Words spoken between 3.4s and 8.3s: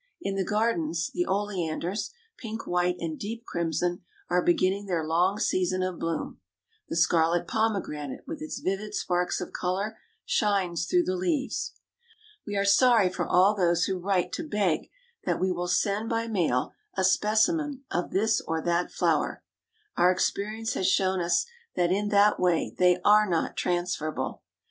crimson, are beginning their long season of bloom. The scarlet pomegranate,